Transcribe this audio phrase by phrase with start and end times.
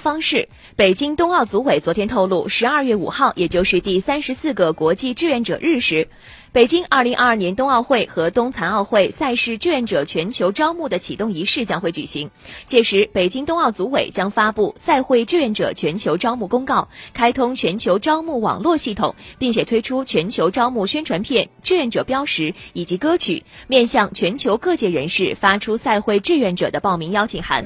[0.00, 6.08] 方式，北京冬奥组委昨天透露，十二月五号，也就是第三十四个国际志愿者日时，
[6.52, 12.30] 北京二零二二年冬奥会和冬残奥会赛事志愿者全球招募的启动仪式将会举行。
[12.66, 27.64] 届时，北京冬奥组委将发布赛会志愿者全球招募公告，开通全球招募网络系统，并且推出全球招募宣传片、志愿者标识以及歌曲，面向全球各界人士发出赛会志愿者的报名邀请函。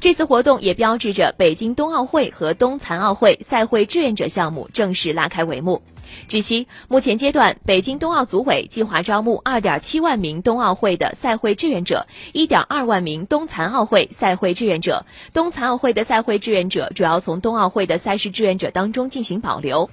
[0.00, 5.82] 这次活动也标志着北京冬奥会和冬残奥会赛会志愿者项目正式拉开帷幕。
[6.28, 15.04] 据悉，目前阶段，北京冬奥组委计划招募2.7万名冬奥会的赛会志愿者，1.2万名冬残奥会赛会志愿者。
[15.32, 19.90] 冬残奥会的赛会志愿者主要从冬奥会的赛事志愿者当中进行保留。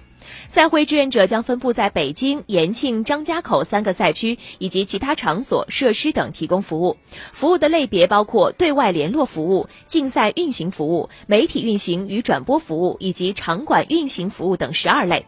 [0.48, 6.98] 赛会志愿者将分布在北京、延庆、张家口三个赛区以及其他场所、设施等提供服务。
[7.32, 15.26] 服务的类别包括对外联络服务、竞赛运行服务、媒体运行与转播服务以及场馆运行服务等十二类。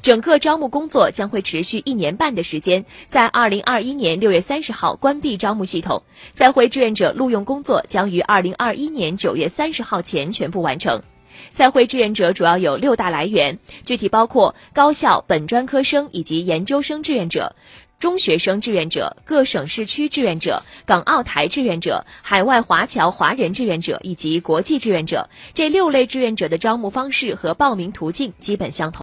[0.00, 6.02] 整个招募工作将会持续一年半的时间，在二零二一年六月三十号关闭招募系统。
[6.32, 11.02] 赛会志愿者录用工作将于二零二一年九月三十号前全部完成。
[11.50, 17.54] 赛会志愿者主要有六大来源，具体包括高校本专科生以及研究生志愿者、
[17.98, 25.28] 中学生志愿者、各省市区志愿者、港澳台志愿者、海外华侨华人志愿者以及国际志愿者。
[25.54, 29.00] 这六类志愿者的招募方式和报名途径基本相同。